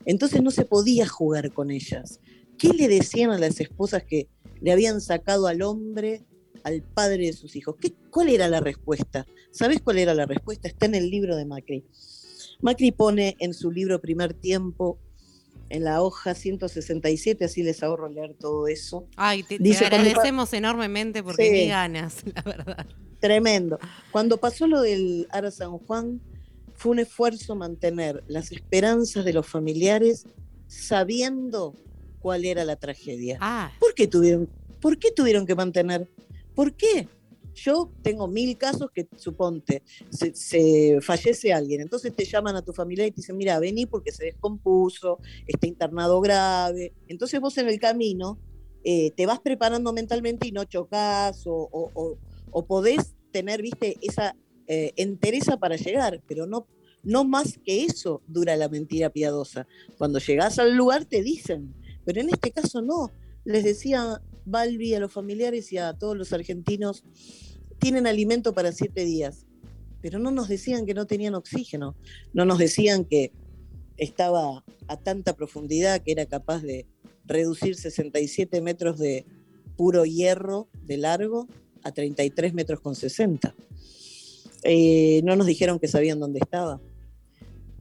Entonces 0.05 0.43
no 0.43 0.51
se 0.51 0.65
podía 0.65 1.07
jugar 1.07 1.53
con 1.53 1.71
ellas. 1.71 2.21
¿Qué 2.59 2.69
le 2.69 2.89
decían 2.89 3.31
a 3.31 3.39
las 3.39 3.61
esposas 3.61 4.05
que 4.05 4.29
le 4.61 4.73
habían 4.73 5.01
sacado 5.01 5.47
al 5.47 5.63
hombre, 5.63 6.25
al 6.65 6.83
padre 6.83 7.27
de 7.27 7.33
sus 7.33 7.57
hijos? 7.57 7.77
¿Qué, 7.81 7.93
¿Cuál 8.11 8.29
era 8.29 8.49
la 8.49 8.61
respuesta? 8.61 9.27
¿Sabes 9.51 9.81
cuál 9.81 9.99
era 9.99 10.15
la 10.15 10.27
respuesta? 10.27 10.69
Está 10.69 10.87
en 10.87 10.95
el 10.95 11.11
libro 11.11 11.37
de 11.37 11.47
Macri. 11.47 11.85
Macri 12.61 12.93
pone 12.93 13.37
en 13.39 13.55
su 13.55 13.71
libro 13.71 14.01
Primer 14.01 14.35
Tiempo, 14.35 14.99
en 15.69 15.85
la 15.85 16.03
hoja 16.03 16.35
167, 16.35 17.45
así 17.45 17.63
les 17.63 17.83
ahorro 17.83 18.09
leer 18.09 18.35
todo 18.35 18.69
eso. 18.69 19.07
Ay, 19.17 19.43
te, 19.43 19.57
agradecemos 19.57 20.53
enormemente 20.53 21.23
porque 21.23 21.63
sí, 21.63 21.69
ganas, 21.69 22.23
la 22.35 22.43
verdad. 22.43 22.87
Tremendo. 23.21 23.79
Cuando 24.13 24.37
pasó 24.37 24.67
lo 24.67 24.81
del 24.81 25.27
Ara 25.31 25.51
San 25.51 25.79
Juan, 25.79 26.21
fue 26.77 26.93
un 26.93 26.99
esfuerzo 26.99 27.55
mantener 27.55 28.23
las 28.29 28.53
esperanzas 28.53 29.25
de 29.25 29.33
los 29.33 29.47
familiares 29.47 30.27
sabiendo 30.67 31.75
cuál 32.21 32.45
era 32.45 32.65
la 32.65 32.77
tragedia. 32.77 33.39
Ah. 33.41 33.73
¿Por, 33.81 33.95
qué 33.95 34.07
tuvieron, 34.07 34.49
¿Por 34.81 34.99
qué 34.99 35.11
tuvieron 35.11 35.47
que 35.47 35.55
mantener? 35.55 36.09
¿Por 36.55 36.75
qué? 36.75 37.09
Yo 37.55 37.91
tengo 38.03 38.29
mil 38.29 38.59
casos 38.59 38.91
que, 38.93 39.09
suponte, 39.17 39.83
se, 40.11 41.01
fallece 41.01 41.55
alguien, 41.55 41.81
entonces 41.81 42.15
te 42.15 42.27
llaman 42.27 42.55
a 42.55 42.63
tu 42.63 42.75
familia 42.75 43.07
y 43.07 43.11
te 43.11 43.17
dicen, 43.17 43.37
mira, 43.37 43.59
vení 43.59 43.87
porque 43.87 44.13
se 44.13 44.27
descompuso, 44.27 45.19
está 45.47 45.67
internado 45.67 46.21
grave. 46.21 46.93
Entonces 47.09 47.41
vos 47.41 47.57
en 47.57 47.69
el 47.69 47.81
camino 47.81 48.39
eh, 48.85 49.13
te 49.13 49.25
vas 49.25 49.41
preparando 49.41 49.95
mentalmente 49.95 50.47
y 50.47 50.53
no 50.53 50.65
chocas 50.65 51.45
o, 51.47 52.19
o 52.51 52.67
podés 52.67 53.15
tener, 53.33 53.63
viste, 53.63 53.97
esa 54.03 54.37
eh, 54.67 54.95
para 55.61 55.77
llegar, 55.77 56.23
pero 56.27 56.47
no, 56.47 56.67
no 57.03 57.25
más 57.25 57.59
que 57.65 57.85
eso 57.85 58.23
dura 58.27 58.57
la 58.57 58.69
mentira 58.69 59.11
piadosa. 59.11 59.67
Cuando 59.99 60.19
llegas 60.19 60.59
al 60.59 60.77
lugar 60.77 61.05
te 61.05 61.23
dicen, 61.23 61.75
pero 62.05 62.21
en 62.21 62.31
este 62.31 62.51
caso 62.51 62.83
no. 62.83 63.11
Les 63.45 63.63
decía 63.63 64.21
Balbi 64.45 64.95
a 64.95 65.01
los 65.01 65.13
familiares 65.13 65.73
y 65.73 65.79
a 65.79 65.93
todos 65.93 66.17
los 66.17 66.33
argentinos, 66.33 67.05
tienen 67.79 68.07
alimento 68.07 68.55
para 68.55 68.73
siete 68.73 69.05
días, 69.05 69.47
pero 70.01 70.19
no 70.19 70.31
nos 70.31 70.49
decían 70.49 70.87
que 70.87 70.95
no 70.95 71.07
tenían 71.07 71.35
oxígeno, 71.35 71.95
no 72.33 72.45
nos 72.45 72.59
decían 72.59 73.05
que 73.05 73.33
estaba 73.97 74.65
a 74.89 74.97
tanta 74.97 75.35
profundidad 75.35 76.03
que 76.03 76.13
era 76.13 76.27
capaz 76.27 76.63
de 76.63 76.87
reducir 77.25 77.77
67 77.77 78.61
metros 78.61 78.99
de 78.99 79.27
puro 79.77 80.05
hierro 80.05 80.69
de 80.85 80.97
largo 80.97 81.49
a 81.83 81.93
33 81.93 82.55
metros 82.55 82.81
con 82.81 82.95
60. 82.95 83.55
Eh, 84.69 85.21
no 85.23 85.37
nos 85.37 85.47
dijeron 85.47 85.79
que 85.79 85.89
sabían 85.89 86.19
dónde 86.19 86.41
estaba. 86.43 86.81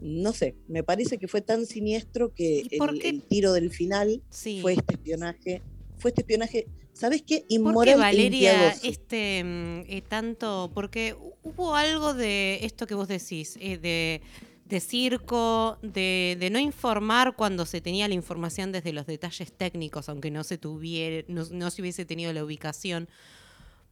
No 0.02 0.34
sé, 0.34 0.56
me 0.68 0.84
parece 0.84 1.18
que 1.18 1.28
fue 1.28 1.42
tan 1.42 1.66
siniestro 1.66 2.34
que 2.34 2.68
el, 2.70 3.24
tiro 3.24 3.54
del 3.54 3.72
final 3.72 4.22
fue 4.62 4.74
este 4.74 4.94
espionaje. 4.94 5.62
Fue 5.98 6.12
este 6.12 6.22
espionaje, 6.22 6.68
¿sabes 6.94 7.24
qué? 7.24 7.46
Inmoral. 7.48 7.74
¿Por 7.74 7.86
qué, 7.86 7.96
Valeria, 7.96 8.70
este 8.84 9.44
mm, 9.44 9.80
eh, 9.88 10.04
tanto? 10.08 10.70
Porque 10.74 11.16
hubo 11.42 11.74
algo 11.74 12.14
de 12.14 12.60
esto 12.62 12.86
que 12.86 12.94
vos 12.94 13.08
decís, 13.08 13.58
eh, 13.60 14.22
de, 14.68 14.80
circo, 14.80 15.80
de, 15.82 16.50
no 16.52 16.60
informar 16.60 17.36
cuando 17.36 17.66
se 17.66 17.82
tenía 17.82 18.08
la 18.08 18.14
información 18.14 18.72
desde 18.72 18.94
los 18.94 19.08
detalles 19.08 19.54
técnicos, 19.54 20.10
aunque 20.10 20.30
no 20.30 20.44
se 20.44 20.58
tuviera, 20.58 21.26
no 21.30 21.72
se 21.72 21.82
hubiese 21.82 22.06
tenido 22.06 22.32
la 22.34 22.44
ubicación. 22.44 23.08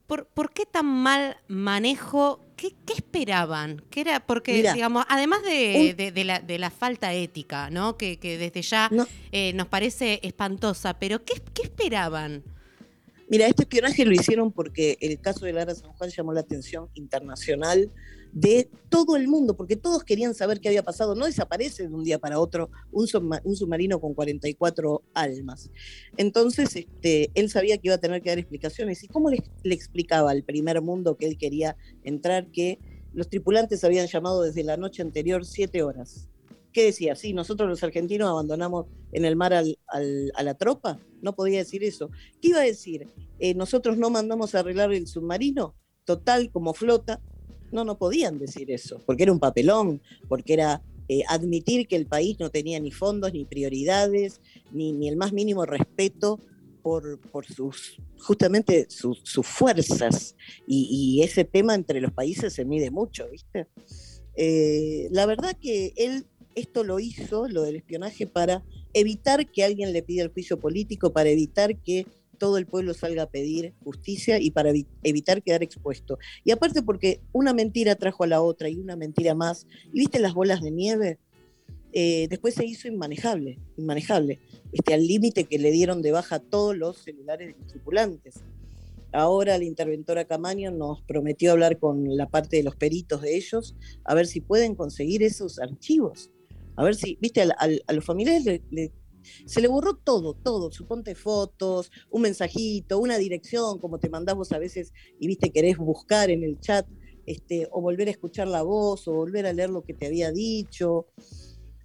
¿Por, 0.08 0.52
qué 0.54 0.66
tan 0.66 0.86
mal 0.86 1.38
manejo? 1.48 2.40
¿Qué, 2.58 2.76
esperaban? 2.94 3.84
¿Qué 3.90 4.02
era? 4.02 4.26
Porque, 4.26 4.62
digamos, 4.74 5.06
además 5.10 5.42
de, 5.44 6.58
la, 6.60 6.70
falta 6.70 7.14
ética, 7.14 7.70
¿no? 7.70 7.98
Que, 7.98 8.18
desde 8.22 8.62
ya 8.62 8.90
eh, 9.32 9.54
nos 9.54 9.68
parece 9.68 10.20
espantosa, 10.24 11.00
pero 11.00 11.24
¿qué, 11.24 11.42
esperaban? 11.62 12.44
Mira, 13.30 13.48
este 13.48 13.64
espionaje 13.64 14.06
lo 14.06 14.12
hicieron 14.12 14.52
porque 14.52 14.98
el 15.00 15.20
caso 15.20 15.46
de 15.46 15.54
Lara 15.54 15.74
San 15.74 15.92
Juan 15.94 16.10
llamó 16.10 16.34
la 16.34 16.42
atención 16.42 16.90
internacional 16.94 17.90
de 18.34 18.68
todo 18.90 19.16
el 19.16 19.28
mundo, 19.28 19.56
porque 19.56 19.76
todos 19.76 20.04
querían 20.04 20.34
saber 20.34 20.60
qué 20.60 20.68
había 20.68 20.84
pasado. 20.84 21.16
No 21.16 21.26
desaparece 21.26 21.88
de 21.88 21.94
un 21.94 22.04
día 22.04 22.18
para 22.18 22.40
otro 22.40 22.72
un, 22.92 23.08
submarino 23.08 24.02
con 24.02 24.14
44 24.16 25.04
almas. 25.14 25.70
Entonces, 26.18 26.76
este, 26.76 27.32
él 27.36 27.50
sabía 27.50 27.78
que 27.78 27.90
iba 27.90 27.96
a 27.96 28.00
tener 28.00 28.22
que 28.22 28.30
dar 28.30 28.40
explicaciones. 28.40 29.04
¿Y 29.04 29.08
cómo 29.08 29.30
le, 29.30 29.44
explicaba 29.66 30.32
al 30.32 30.44
primer 30.44 30.82
mundo 30.82 31.16
que 31.16 31.28
él 31.28 31.38
quería 31.38 31.78
entrar 32.04 32.48
que 32.52 32.80
los 33.14 33.30
tripulantes 33.30 33.84
habían 33.84 34.08
llamado 34.08 34.42
desde 34.42 34.64
la 34.64 34.78
noche 34.78 35.04
anterior 35.04 35.46
siete 35.46 35.84
horas? 35.84 36.28
¿Qué 36.72 36.86
decía? 36.86 37.16
Sí, 37.16 37.34
nosotros 37.34 37.70
los 37.70 37.84
argentinos 37.84 38.28
abandonamos 38.28 38.88
en 39.12 39.26
el 39.26 39.36
mar 39.36 39.54
a 39.54 40.44
la 40.44 40.54
tropa. 40.56 41.00
No 41.22 41.36
podía 41.36 41.60
decir 41.60 41.84
eso. 41.84 42.10
¿Qué 42.42 42.48
iba 42.48 42.62
a 42.62 42.64
decir? 42.64 43.08
Eh, 43.38 43.54
nosotros 43.54 44.00
no 44.00 44.10
mandamos 44.10 44.56
a 44.56 44.60
arreglar 44.62 44.92
el 44.92 45.06
submarino, 45.06 45.76
total, 46.04 46.50
como 46.52 46.74
flota. 46.74 47.22
No, 47.74 47.84
no 47.84 47.98
podían 47.98 48.40
decir 48.40 48.72
eso, 48.72 49.02
porque 49.06 49.24
era 49.24 49.32
un 49.32 49.40
papelón, 49.40 50.02
porque 50.30 50.54
era 50.54 50.82
eh, 51.10 51.24
admitir 51.28 51.88
que 51.88 51.96
el 51.96 52.06
país 52.06 52.40
no 52.40 52.50
tenía 52.50 52.80
ni 52.80 52.92
fondos, 52.92 53.34
ni 53.34 53.44
prioridades, 53.44 54.40
ni, 54.72 54.94
ni 54.94 55.10
el 55.10 55.18
más 55.18 55.34
mínimo 55.34 55.66
respeto 55.66 56.40
por, 56.82 57.20
por 57.20 57.46
sus, 57.46 58.00
justamente 58.20 58.88
sus, 58.90 59.24
fuerzas. 59.44 60.36
Y, 60.68 61.22
ese 61.24 61.44
tema 61.46 61.76
entre 61.76 62.00
los 62.00 62.12
países 62.12 62.54
se 62.54 62.66
mide 62.66 62.92
mucho, 62.92 63.28
¿viste? 63.30 63.68
Eh, 64.36 65.08
la 65.12 65.26
verdad 65.26 65.58
que 65.60 65.94
él 65.96 66.26
esto 66.56 66.84
lo 66.84 67.00
hizo, 67.00 67.48
lo 67.48 67.64
del 67.64 67.78
espionaje, 67.78 68.28
para 68.28 68.64
evitar 68.94 69.50
que 69.50 69.64
alguien 69.64 69.92
le 69.92 70.04
pida 70.04 70.24
el 70.24 70.30
juicio 70.30 70.60
político, 70.60 71.12
para 71.12 71.30
evitar 71.30 71.78
que 71.78 72.06
todo 72.44 72.58
el 72.58 72.66
pueblo 72.66 72.94
salga 72.94 73.24
a 73.24 73.30
pedir 73.30 73.74
justicia 73.86 74.38
y 74.38 74.52
para 74.52 74.74
evitar 75.02 75.42
quedar 75.42 75.64
expuesto. 75.64 76.20
Y 76.44 76.52
aparte 76.52 76.84
porque 76.84 77.22
una 77.32 77.54
mentira 77.54 77.96
trajo 77.96 78.26
a 78.26 78.28
la 78.28 78.42
otra 78.42 78.68
y 78.68 78.76
una 78.76 78.98
mentira 78.98 79.34
más. 79.34 79.66
¿Y 79.94 80.00
viste 80.00 80.20
las 80.20 80.34
bolas 80.34 80.62
de 80.62 80.70
nieve? 80.70 81.20
Eh, 81.94 82.28
después 82.30 82.56
se 82.56 82.66
hizo 82.66 82.90
inmanejable, 82.90 83.60
inmanejable, 83.78 84.42
este, 84.74 84.94
al 84.94 85.08
límite 85.08 85.46
que 85.46 85.58
le 85.58 85.72
dieron 85.72 86.02
de 86.02 86.12
baja 86.12 86.40
todos 86.40 86.76
los 86.76 86.98
celulares 86.98 87.48
de 87.48 87.56
los 87.58 87.72
tripulantes. 87.72 88.42
Ahora 89.14 89.58
la 89.58 89.64
interventora 89.64 90.26
Camaño 90.26 90.70
nos 90.70 91.02
prometió 91.04 91.54
hablar 91.54 91.80
con 91.80 92.18
la 92.18 92.28
parte 92.28 92.58
de 92.58 92.64
los 92.64 92.76
peritos 92.76 93.22
de 93.22 93.38
ellos, 93.38 93.74
a 94.04 94.16
ver 94.16 94.28
si 94.28 94.42
pueden 94.42 94.76
conseguir 94.76 95.24
esos 95.24 95.60
archivos. 95.60 96.30
A 96.76 96.84
ver 96.84 96.96
si, 96.96 97.18
viste, 97.22 97.42
a, 97.42 97.94
los 97.94 98.04
familiares 98.04 98.62
se 99.46 99.62
le 99.62 99.68
borró 99.68 99.96
todo, 99.96 100.34
todo, 100.34 100.72
suponte 100.72 101.16
fotos, 101.16 101.92
un 102.10 102.24
mensajito, 102.24 103.00
una 103.00 103.18
dirección, 103.18 103.80
como 103.80 104.00
te 104.00 104.10
mandás 104.10 104.52
a 104.52 104.60
veces 104.60 104.94
y 105.20 105.28
viste, 105.28 105.52
querés 105.52 105.78
buscar 105.78 106.30
en 106.30 106.44
el 106.44 106.60
chat, 106.60 106.88
este, 107.26 107.68
o 107.72 107.82
volver 107.82 108.08
a 108.08 108.12
escuchar 108.12 108.48
la 108.48 108.64
voz, 108.64 109.08
o 109.08 109.14
volver 109.14 109.46
a 109.46 109.54
leer 109.54 109.70
lo 109.70 109.84
que 109.84 109.94
te 109.94 110.08
había 110.08 110.32
dicho. 110.32 111.08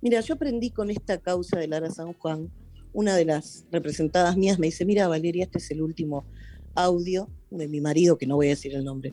Mira, 0.00 0.20
yo 0.20 0.34
aprendí 0.34 0.70
con 0.70 0.90
esta 0.90 1.18
causa 1.18 1.58
de 1.58 1.68
Lara 1.68 1.90
San 1.90 2.12
Juan, 2.14 2.50
una 2.92 3.16
de 3.16 3.24
las 3.24 3.66
representadas 3.70 4.36
mías 4.36 4.58
me 4.58 4.66
dice, 4.66 4.84
mira 4.84 5.08
Valeria, 5.08 5.44
este 5.44 5.58
es 5.58 5.70
el 5.70 5.82
último 5.82 6.26
audio 6.74 7.28
de 7.50 7.68
mi 7.68 7.80
marido, 7.80 8.18
que 8.18 8.26
no 8.26 8.36
voy 8.36 8.46
a 8.46 8.50
decir 8.50 8.74
el 8.74 8.84
nombre. 8.84 9.12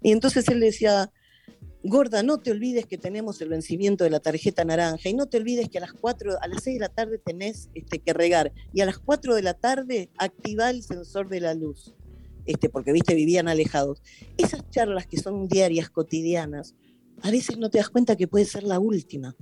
Y 0.00 0.12
entonces 0.12 0.48
él 0.48 0.60
decía, 0.60 1.10
Gorda, 1.84 2.24
no 2.24 2.38
te 2.38 2.50
olvides 2.50 2.86
que 2.86 2.98
tenemos 2.98 3.40
el 3.40 3.50
vencimiento 3.50 4.02
de 4.02 4.10
la 4.10 4.18
tarjeta 4.18 4.64
naranja 4.64 5.08
y 5.08 5.14
no 5.14 5.26
te 5.26 5.36
olvides 5.36 5.68
que 5.68 5.78
a 5.78 5.82
las 5.82 5.92
4, 5.92 6.36
a 6.40 6.48
las 6.48 6.64
6 6.64 6.74
de 6.74 6.80
la 6.80 6.88
tarde 6.88 7.18
tenés 7.18 7.70
este, 7.74 8.00
que 8.00 8.12
regar 8.12 8.52
y 8.72 8.80
a 8.80 8.86
las 8.86 8.98
4 8.98 9.36
de 9.36 9.42
la 9.42 9.54
tarde 9.54 10.10
activa 10.18 10.70
el 10.70 10.82
sensor 10.82 11.28
de 11.28 11.40
la 11.40 11.54
luz, 11.54 11.94
este, 12.46 12.68
porque 12.68 12.92
viste, 12.92 13.14
vivían 13.14 13.46
alejados. 13.46 14.02
Esas 14.36 14.68
charlas 14.70 15.06
que 15.06 15.18
son 15.18 15.46
diarias, 15.46 15.88
cotidianas, 15.88 16.74
a 17.22 17.30
veces 17.30 17.58
no 17.58 17.70
te 17.70 17.78
das 17.78 17.90
cuenta 17.90 18.16
que 18.16 18.26
puede 18.26 18.44
ser 18.44 18.64
la 18.64 18.80
última. 18.80 19.36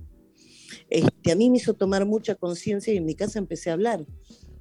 Este, 0.90 1.32
a 1.32 1.36
mí 1.36 1.48
me 1.48 1.56
hizo 1.56 1.72
tomar 1.72 2.04
mucha 2.04 2.34
conciencia 2.34 2.92
y 2.92 2.98
en 2.98 3.06
mi 3.06 3.14
casa 3.14 3.38
empecé 3.38 3.70
a 3.70 3.74
hablar. 3.74 4.04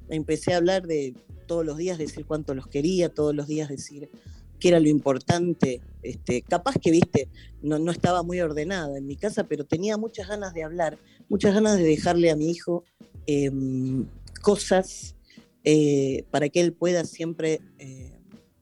Empecé 0.07 0.53
a 0.53 0.57
hablar 0.57 0.87
de 0.87 1.13
todos 1.45 1.65
los 1.65 1.77
días, 1.77 1.97
decir 1.97 2.25
cuánto 2.25 2.55
los 2.55 2.67
quería, 2.67 3.09
todos 3.09 3.35
los 3.35 3.47
días 3.47 3.67
decir 3.67 4.09
que 4.59 4.69
era 4.69 4.79
lo 4.79 4.89
importante. 4.89 5.81
Este, 6.01 6.41
capaz 6.41 6.75
que, 6.81 6.91
viste, 6.91 7.29
no, 7.61 7.79
no 7.79 7.91
estaba 7.91 8.23
muy 8.23 8.39
ordenada 8.39 8.97
en 8.97 9.07
mi 9.07 9.15
casa, 9.15 9.45
pero 9.45 9.65
tenía 9.65 9.97
muchas 9.97 10.27
ganas 10.27 10.53
de 10.53 10.63
hablar, 10.63 10.99
muchas 11.29 11.53
ganas 11.53 11.77
de 11.77 11.83
dejarle 11.83 12.29
a 12.29 12.35
mi 12.35 12.49
hijo 12.51 12.83
em, 13.25 14.05
cosas 14.41 15.15
eh, 15.63 16.25
para 16.29 16.49
que 16.49 16.61
él 16.61 16.73
pueda 16.73 17.05
siempre 17.05 17.59
eh, 17.79 18.19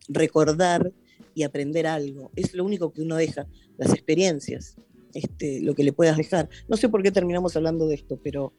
recordar 0.08 0.94
y 1.36 1.44
aprender 1.44 1.88
algo. 1.88 2.32
Es 2.36 2.54
lo 2.54 2.64
único 2.64 2.94
que 2.94 3.02
uno 3.02 3.16
deja, 3.18 3.48
las 3.78 3.92
experiencias, 3.92 4.76
este, 5.14 5.62
lo 5.62 5.76
que 5.76 5.84
le 5.84 5.94
puedas 5.94 6.18
dejar. 6.18 6.50
No 6.68 6.78
sé 6.78 6.90
por 6.90 7.04
qué 7.04 7.12
terminamos 7.12 7.56
hablando 7.56 7.88
de 7.88 7.96
esto, 7.96 8.20
pero 8.24 8.54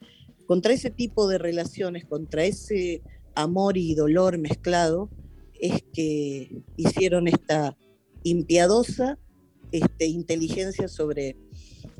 contra 0.47 0.73
ese 0.73 0.91
tipo 0.91 1.27
de 1.29 1.39
relaciones, 1.39 2.05
contra 2.05 2.45
ese 2.45 3.03
amor 3.35 3.79
y 3.79 3.95
dolor 3.95 4.39
mezclado, 4.39 5.09
es 5.61 5.85
que 5.93 6.63
hicieron 6.77 7.29
esta 7.29 7.77
impiadosa 8.23 9.19
este, 9.73 10.07
inteligencia 10.07 10.89
sobre 10.89 11.37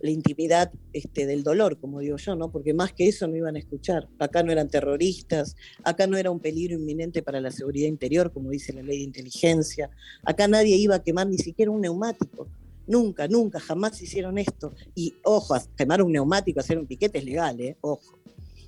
la 0.01 0.11
intimidad 0.11 0.71
este, 0.93 1.27
del 1.27 1.43
dolor, 1.43 1.79
como 1.79 2.01
digo 2.01 2.17
yo, 2.17 2.37
¿no? 2.37 2.51
Porque 2.51 2.75
más 2.75 2.93
que 2.93 3.09
eso 3.09 3.27
no 3.27 3.37
iban 3.37 3.57
a 3.57 3.59
escuchar. 3.59 4.09
Acá 4.19 4.43
no 4.43 4.53
eran 4.53 4.69
terroristas, 4.69 5.57
acá 5.83 6.07
no 6.07 6.17
era 6.17 6.31
un 6.31 6.41
peligro 6.41 6.75
inminente 6.75 7.23
para 7.23 7.41
la 7.41 7.51
seguridad 7.51 7.89
interior, 7.89 8.33
como 8.33 8.51
dice 8.51 8.73
la 8.73 8.83
ley 8.83 8.99
de 8.99 9.05
inteligencia. 9.05 9.91
Acá 10.23 10.47
nadie 10.47 10.77
iba 10.77 10.97
a 10.97 11.03
quemar 11.03 11.27
ni 11.27 11.39
siquiera 11.39 11.71
un 11.71 11.81
neumático. 11.81 12.49
Nunca, 12.87 13.29
nunca, 13.29 13.59
jamás 13.61 14.01
hicieron 14.03 14.37
esto. 14.37 14.75
Y 14.95 15.15
ojo, 15.25 15.57
quemar 15.77 16.03
un 16.03 16.13
neumático, 16.13 16.61
hacer 16.61 16.79
un 16.79 16.87
piquete 16.87 17.19
es 17.19 17.25
legal, 17.25 17.59
¿eh? 17.61 17.77
Ojo. 17.81 18.19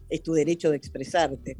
Es 0.08 0.22
tu 0.22 0.32
derecho 0.32 0.70
de 0.70 0.76
expresarte 0.76 1.56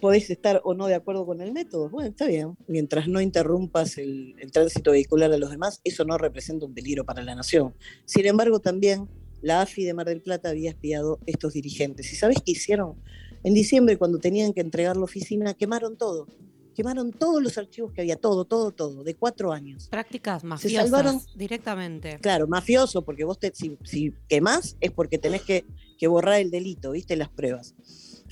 podés 0.00 0.30
estar 0.30 0.60
o 0.64 0.74
no 0.74 0.86
de 0.86 0.94
acuerdo 0.94 1.26
con 1.26 1.40
el 1.40 1.52
método. 1.52 1.88
Bueno, 1.90 2.10
está 2.10 2.26
bien. 2.26 2.56
Mientras 2.66 3.08
no 3.08 3.20
interrumpas 3.20 3.98
el, 3.98 4.34
tránsito 4.52 4.90
vehicular 4.90 5.32
a 5.32 5.38
los 5.38 5.50
demás, 5.50 5.80
eso 5.84 6.04
no 6.04 6.18
representa 6.18 6.66
un 6.66 6.74
peligro 6.74 7.04
para 7.04 7.22
la 7.22 7.34
nación. 7.34 7.74
Sin 8.04 8.26
embargo, 8.26 8.60
también 8.60 9.08
la 9.42 9.62
AFI 9.62 9.84
de 9.84 9.94
Mar 9.94 10.06
del 10.06 10.22
Plata 10.22 10.50
había 10.50 10.70
espiado 10.70 11.18
estos 11.26 11.52
dirigentes. 11.52 12.12
¿Y 12.12 12.16
sabes 12.16 12.38
qué 12.44 12.52
hicieron? 12.52 12.96
En 13.42 13.54
diciembre, 13.54 13.96
cuando 13.96 14.18
tenían 14.18 14.52
que 14.52 14.60
entregar 14.60 14.96
la 14.96 15.04
oficina, 15.04 15.54
quemaron 15.54 15.96
todo. 15.96 16.26
Quemaron 16.74 17.12
todos 17.12 17.42
los 17.42 17.58
archivos 17.58 17.92
que 17.92 18.00
había, 18.00 18.16
todo, 18.16 18.44
todo, 18.44 18.70
todo, 18.70 19.02
de 19.02 19.14
cuatro 19.14 19.52
años. 19.52 19.88
Prácticas 19.88 20.44
mafiosas. 20.44 20.84
Se 20.84 20.90
salvaron 20.90 21.20
directamente. 21.36 22.18
Claro, 22.20 22.46
mafioso, 22.46 23.02
porque 23.02 23.24
vos 23.24 23.38
te, 23.38 23.52
si, 23.54 23.76
si 23.84 24.14
quemás 24.28 24.76
es 24.80 24.90
porque 24.90 25.18
tenés 25.18 25.42
que, 25.42 25.64
que 25.98 26.06
borrar 26.06 26.40
el 26.40 26.50
delito, 26.50 26.92
viste, 26.92 27.16
las 27.16 27.28
pruebas 27.28 27.74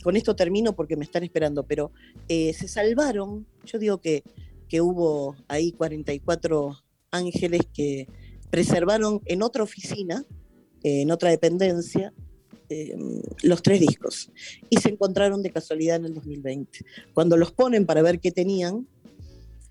con 0.02 0.16
esto 0.16 0.36
termino 0.36 0.74
porque 0.74 0.96
me 0.96 1.04
están 1.04 1.24
esperando, 1.24 1.64
pero 1.64 1.92
eh, 2.28 2.52
se 2.52 2.68
salvaron, 2.68 3.46
yo 3.64 3.78
digo 3.78 3.98
que, 3.98 4.22
que 4.68 4.80
hubo 4.80 5.36
ahí 5.48 5.72
44 5.72 6.76
ángeles 7.10 7.62
que 7.72 8.06
preservaron 8.50 9.20
en 9.26 9.42
otra 9.42 9.62
oficina, 9.62 10.24
eh, 10.82 11.02
en 11.02 11.10
otra 11.10 11.30
dependencia, 11.30 12.12
em, 12.68 13.22
los 13.42 13.62
tres 13.62 13.80
discos 13.80 14.30
y 14.68 14.76
se 14.76 14.90
encontraron 14.90 15.42
de 15.42 15.50
casualidad 15.50 15.96
en 15.96 16.06
el 16.06 16.14
2020. 16.14 16.80
Cuando 17.14 17.36
los 17.36 17.52
ponen 17.52 17.86
para 17.86 18.02
ver 18.02 18.20
qué 18.20 18.30
tenían, 18.30 18.86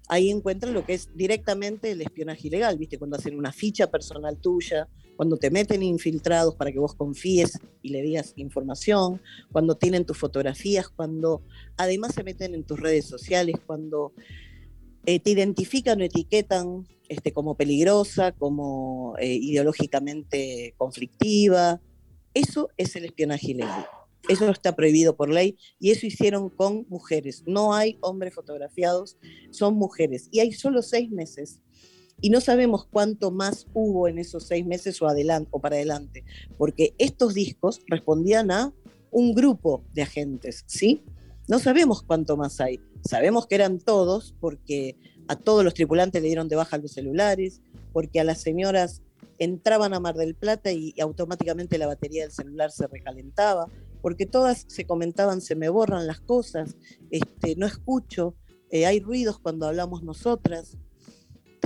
ahí 0.08 0.30
encuentran 0.30 0.74
lo 0.74 0.86
que 0.86 0.94
es 0.94 1.10
directamente 1.16 1.92
el 1.92 2.02
espionaje 2.02 2.48
ilegal, 2.48 2.78
¿viste? 2.78 2.98
Cuando 2.98 3.18
hacen 3.18 3.38
una 3.38 3.52
ficha 3.52 3.88
personal 3.92 4.38
tuya, 4.38 4.88
cuando 5.18 5.38
te 5.38 5.50
meten 5.50 5.84
infiltrados 5.84 6.56
para 6.56 6.72
que 6.72 6.80
vos 6.80 6.94
confíes 6.94 7.60
y 7.82 7.90
le 7.90 8.02
digas 8.04 8.34
información, 8.38 9.20
cuando 9.52 9.76
tienen 9.76 10.06
tus 10.06 10.18
fotografías, 10.18 10.88
cuando 10.88 11.42
además 11.76 12.14
se 12.14 12.24
meten 12.24 12.54
en 12.54 12.64
tus 12.64 12.80
redes 12.80 13.06
sociales, 13.06 13.56
cuando 13.66 14.14
eh, 15.06 15.20
te 15.20 15.32
identifican 15.32 16.00
o 16.00 16.04
etiquetan 16.04 16.88
este, 17.10 17.34
como 17.34 17.56
peligrosa, 17.56 18.32
como 18.32 19.16
eh, 19.18 19.34
ideológicamente 19.34 20.76
conflictiva. 20.78 21.82
Eso 22.34 22.70
es 22.78 22.96
el 22.96 23.06
espionaje 23.06 23.52
ilegal. 23.52 23.88
Eso 24.30 24.50
está 24.50 24.76
prohibido 24.76 25.16
por 25.16 25.30
ley 25.30 25.58
y 25.80 25.92
eso 25.92 26.06
hicieron 26.06 26.50
con 26.50 26.86
mujeres. 26.90 27.44
No 27.48 27.74
hay 27.74 27.98
hombres 28.02 28.36
fotografiados, 28.36 29.18
son 29.50 29.76
mujeres. 29.76 30.28
Y 30.32 30.42
hay 30.42 30.52
solo 30.52 30.82
seis 30.82 31.10
meses 31.10 31.60
y 32.22 32.30
no 32.30 32.42
sabemos 32.42 32.86
cuánto 32.86 33.32
más 33.32 33.68
hubo 33.74 34.08
en 34.08 34.18
esos 34.18 34.44
seis 34.44 34.66
meses 34.66 35.02
o, 35.02 35.08
adelante, 35.08 35.50
o 35.52 35.60
para 35.60 35.76
adelante, 35.76 36.24
porque 36.58 36.94
estos 36.98 37.34
discos 37.34 37.82
respondían 37.88 38.52
a 38.52 38.74
un 39.12 39.34
grupo 39.34 39.84
de 39.94 40.02
agentes, 40.02 40.64
¿sí? 40.68 41.04
No 41.48 41.60
sabemos 41.60 42.04
cuánto 42.04 42.36
más 42.36 42.60
hay. 42.60 42.82
Sabemos 43.08 43.48
que 43.48 43.56
eran 43.56 43.80
todos, 43.80 44.36
porque 44.40 44.98
a 45.28 45.36
todos 45.36 45.64
los 45.64 45.74
tripulantes 45.74 46.22
le 46.22 46.28
dieron 46.28 46.50
de 46.50 46.56
baja 46.56 46.78
los 46.78 46.92
celulares, 46.92 47.62
porque 47.94 48.20
a 48.20 48.24
las 48.24 48.42
señoras 48.42 49.02
entraban 49.40 49.94
a 49.94 50.00
Mar 50.00 50.16
del 50.16 50.36
Plata 50.36 50.72
y, 50.72 50.94
automáticamente 51.00 51.78
la 51.78 51.88
batería 51.88 52.24
del 52.24 52.32
celular 52.32 52.72
se 52.72 52.88
recalentaba, 52.88 53.70
porque 54.02 54.26
todas 54.26 54.66
se 54.68 54.86
comentaban, 54.86 55.42
se 55.42 55.56
me 55.56 55.70
borran 55.70 56.08
las 56.08 56.20
cosas, 56.20 56.76
este, 57.12 57.56
no 57.56 57.66
escucho, 57.66 58.36
eh, 58.70 58.86
hay 58.86 59.00
ruidos 59.00 59.40
cuando 59.40 59.68
hablamos 59.68 60.04
nosotras 60.04 60.78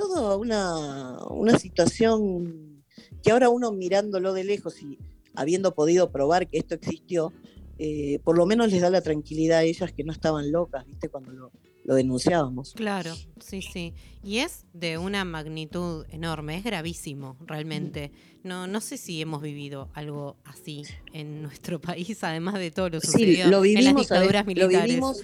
toda 0.07 0.37
una, 0.37 1.17
una 1.29 1.57
situación 1.59 2.83
que 3.23 3.31
ahora 3.31 3.49
uno 3.49 3.71
mirándolo 3.71 4.33
de 4.33 4.43
lejos 4.43 4.81
y 4.81 4.97
habiendo 5.35 5.73
podido 5.75 6.11
probar 6.11 6.47
que 6.47 6.57
esto 6.57 6.75
existió, 6.75 7.31
eh, 7.77 8.19
por 8.23 8.37
lo 8.37 8.45
menos 8.45 8.71
les 8.71 8.81
da 8.81 8.89
la 8.89 9.01
tranquilidad 9.01 9.59
a 9.59 9.63
ellas 9.63 9.91
que 9.91 10.03
no 10.03 10.11
estaban 10.11 10.51
locas, 10.51 10.85
¿viste? 10.85 11.09
Cuando 11.09 11.31
lo, 11.31 11.51
lo 11.83 11.95
denunciábamos. 11.95 12.73
Claro, 12.73 13.13
sí, 13.39 13.61
sí. 13.61 13.93
Y 14.23 14.39
es 14.39 14.65
de 14.73 14.97
una 14.97 15.23
magnitud 15.23 16.05
enorme, 16.09 16.57
es 16.57 16.63
gravísimo, 16.63 17.37
realmente. 17.45 18.11
No, 18.43 18.67
no 18.67 18.81
sé 18.81 18.97
si 18.97 19.21
hemos 19.21 19.41
vivido 19.41 19.89
algo 19.93 20.37
así 20.45 20.83
en 21.13 21.41
nuestro 21.43 21.79
país, 21.79 22.23
además 22.23 22.55
de 22.55 22.71
todo 22.71 22.89
lo 22.89 23.01
sucedido 23.01 23.49
lo 23.49 23.61
vivimos, 23.61 23.85
en 23.85 23.93
las 23.93 24.01
dictaduras 24.01 24.45
militares. 24.45 24.79
Lo 24.79 24.85
vivimos, 24.85 25.23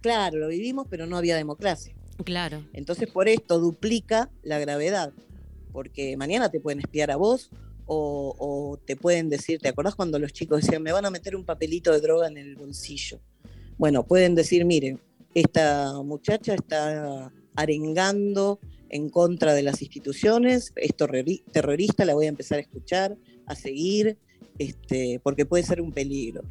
claro, 0.00 0.38
lo 0.38 0.48
vivimos, 0.48 0.86
pero 0.90 1.06
no 1.06 1.16
había 1.16 1.36
democracia. 1.36 1.94
Claro. 2.22 2.64
Entonces, 2.72 3.10
por 3.10 3.28
esto 3.28 3.58
duplica 3.58 4.30
la 4.42 4.58
gravedad, 4.58 5.12
porque 5.72 6.16
mañana 6.16 6.50
te 6.50 6.60
pueden 6.60 6.80
espiar 6.80 7.10
a 7.10 7.16
vos 7.16 7.50
o, 7.86 8.78
te 8.86 8.96
pueden 8.96 9.28
decir, 9.28 9.60
¿te 9.60 9.68
acordás 9.68 9.94
cuando 9.94 10.18
los 10.18 10.32
chicos 10.32 10.62
decían, 10.62 10.82
me 10.82 10.92
van 10.92 11.04
a 11.04 11.10
meter 11.10 11.36
un 11.36 11.44
papelito 11.44 11.92
de 11.92 12.00
droga 12.00 12.28
en 12.28 12.38
el 12.38 12.56
bolsillo? 12.56 13.20
Bueno, 13.76 14.06
pueden 14.06 14.34
decir, 14.34 14.64
miren, 14.64 15.00
esta 15.34 16.00
muchacha 16.02 16.54
está 16.54 17.32
arengando 17.56 18.60
en 18.88 19.10
contra 19.10 19.54
de 19.54 19.62
las 19.62 19.82
instituciones, 19.82 20.72
es 20.76 20.94
terrorista, 20.96 22.04
la 22.04 22.14
voy 22.14 22.26
a 22.26 22.28
empezar 22.28 22.58
a 22.58 22.62
escuchar, 22.62 23.16
a 23.46 23.54
seguir, 23.54 24.16
este, 24.58 25.20
porque 25.22 25.44
puede 25.44 25.64
ser 25.64 25.80
un 25.80 25.92
peligro. 25.92 26.42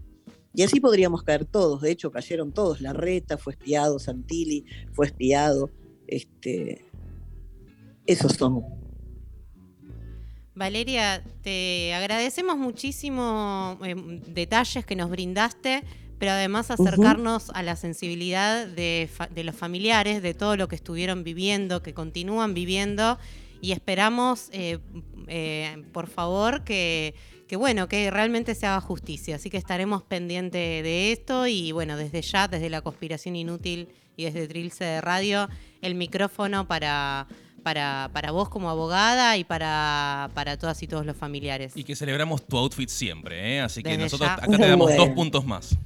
Y 0.54 0.64
así 0.64 0.80
podríamos 0.80 1.24
caer 1.24 1.46
todos, 1.46 1.82
de 1.82 1.92
hecho 1.92 2.12
cayeron 2.12 2.52
todos, 2.52 2.82
La 2.82 2.94
Reta 2.94 3.38
fue 3.38 3.54
espiado, 3.54 3.98
Santilli 3.98 4.66
fue 4.92 5.08
espiado, 5.08 5.72
este, 6.08 6.86
esos 8.06 8.34
son. 8.34 8.64
Valeria, 10.56 11.24
te 11.42 11.94
agradecemos 11.96 12.58
muchísimo 12.58 13.80
eh, 13.84 13.96
detalles 14.28 14.86
que 14.86 14.96
nos 14.96 15.10
brindaste 15.10 15.84
pero 16.24 16.32
además 16.32 16.72
acercarnos 16.72 17.50
a 17.50 17.64
la 17.64 17.76
sensibilidad 17.76 18.66
de, 18.66 19.10
los 19.44 19.56
familiares, 19.56 20.22
de 20.22 20.34
todo 20.34 20.56
lo 20.56 20.70
que 20.70 20.76
estuvieron 20.78 21.26
viviendo, 21.26 21.84
que 21.84 21.94
continúan 21.94 22.54
viviendo, 22.54 23.20
y 23.60 23.74
esperamos, 23.74 24.48
eh, 24.54 24.80
eh, 25.28 25.84
por 25.92 26.08
favor, 26.08 26.64
que, 26.64 27.14
bueno, 27.58 27.88
que 27.88 28.10
realmente 28.10 28.56
se 28.56 28.66
haga 28.66 28.82
justicia. 28.82 29.36
Así 29.36 29.50
que 29.50 29.58
estaremos 29.58 30.04
pendientes 30.04 30.84
de 30.84 31.12
esto 31.12 31.48
y 31.48 31.72
bueno, 31.72 31.98
desde 31.98 32.22
ya, 32.22 32.48
desde 32.48 32.70
la 32.70 32.82
conspiración 32.82 33.36
inútil 33.36 33.90
y 34.16 34.26
desde 34.26 34.48
Trilce 34.48 34.84
de 34.84 35.02
Radio, 35.02 35.50
el 35.82 35.96
micrófono 35.96 36.68
para, 36.68 37.28
para, 37.62 38.10
para, 38.14 38.32
vos 38.32 38.50
como 38.50 38.70
abogada 38.70 39.38
y 39.38 39.44
para, 39.44 40.32
para 40.34 40.58
todas 40.58 40.82
y 40.84 40.88
todos 40.88 41.06
los 41.06 41.16
familiares. 41.16 41.74
Y 41.76 41.84
que 41.84 41.96
celebramos 41.96 42.46
tu 42.46 42.58
outfit 42.58 42.90
siempre, 42.90 43.56
¿eh? 43.56 43.62
así 43.62 43.84
que 43.84 43.98
nosotros 43.98 44.30
acá 44.30 44.48
te 44.48 44.68
damos 44.68 44.96
dos 44.96 45.10
puntos 45.10 45.46
más. 45.46 45.78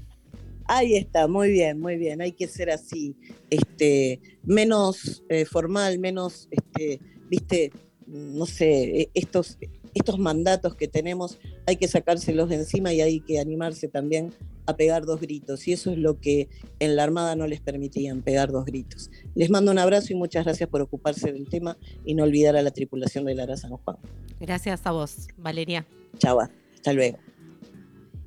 Ahí 0.69 0.97
está, 0.97 1.27
muy 1.27 1.49
bien, 1.49 1.79
muy 1.79 1.95
bien. 1.95 2.21
Hay 2.21 2.33
que 2.33 2.47
ser 2.47 2.69
así, 2.69 3.15
este, 3.49 4.19
menos 4.43 5.23
eh, 5.29 5.45
formal, 5.45 5.97
menos, 5.97 6.49
este, 6.51 6.99
viste, 7.29 7.71
no 8.07 8.45
sé, 8.45 9.01
e, 9.01 9.09
estos, 9.13 9.57
estos 9.93 10.19
mandatos 10.19 10.75
que 10.75 10.87
tenemos, 10.87 11.39
hay 11.65 11.75
que 11.75 11.87
sacárselos 11.87 12.49
de 12.49 12.55
encima 12.55 12.93
y 12.93 13.01
hay 13.01 13.19
que 13.19 13.39
animarse 13.39 13.87
también 13.87 14.33
a 14.65 14.75
pegar 14.75 15.05
dos 15.05 15.19
gritos. 15.21 15.67
Y 15.67 15.73
eso 15.73 15.91
es 15.91 15.97
lo 15.97 16.19
que 16.19 16.49
en 16.79 16.95
la 16.95 17.03
Armada 17.03 17.35
no 17.35 17.47
les 17.47 17.61
permitían, 17.61 18.21
pegar 18.21 18.51
dos 18.51 18.65
gritos. 18.65 19.09
Les 19.35 19.49
mando 19.49 19.71
un 19.71 19.79
abrazo 19.79 20.13
y 20.13 20.15
muchas 20.15 20.45
gracias 20.45 20.69
por 20.69 20.81
ocuparse 20.81 21.31
del 21.31 21.49
tema 21.49 21.77
y 22.05 22.13
no 22.13 22.23
olvidar 22.23 22.55
a 22.55 22.61
la 22.61 22.71
tripulación 22.71 23.25
de 23.25 23.35
Lara 23.35 23.57
San 23.57 23.71
Juan. 23.71 23.97
Gracias 24.39 24.85
a 24.85 24.91
vos, 24.91 25.27
Valeria. 25.37 25.85
Chau, 26.19 26.39
hasta 26.39 26.93
luego. 26.93 27.17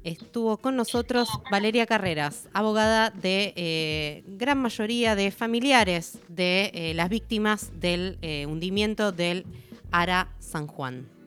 Estuvo 0.02 0.56
con 0.56 0.76
nosotros 0.76 1.28
Valeria 1.50 1.84
Carreras, 1.84 2.48
abogada 2.54 3.10
de 3.10 3.52
eh, 3.54 4.24
gran 4.26 4.56
mayoría 4.56 5.14
de 5.14 5.30
familiares 5.30 6.18
de 6.28 6.70
eh, 6.72 6.94
las 6.94 7.10
víctimas 7.10 7.70
del 7.78 8.16
eh, 8.22 8.46
hundimiento 8.46 9.12
del 9.12 9.44
Ara 9.92 10.28
San 10.38 10.66
Juan. 10.66 11.19